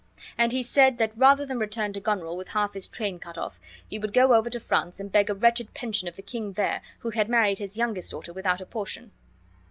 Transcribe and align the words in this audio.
And 0.35 0.51
he 0.51 0.63
said 0.63 0.97
that 0.97 1.15
rather 1.15 1.45
than 1.45 1.59
return 1.59 1.93
to 1.93 1.99
Goneril, 1.99 2.35
with 2.35 2.47
half 2.47 2.73
his 2.73 2.87
train 2.87 3.19
cut 3.19 3.37
off, 3.37 3.59
he 3.87 3.99
would 3.99 4.13
go 4.13 4.33
over 4.33 4.49
to 4.49 4.59
France 4.59 4.99
and 4.99 5.11
beg 5.11 5.29
a 5.29 5.35
wretched 5.35 5.75
pension 5.75 6.07
of 6.07 6.15
the 6.15 6.23
king 6.23 6.53
there, 6.53 6.81
who 7.01 7.11
had 7.11 7.29
married 7.29 7.59
his 7.59 7.77
youngest 7.77 8.09
daughter 8.09 8.33
without 8.33 8.61
a 8.61 8.65
portion. 8.65 9.11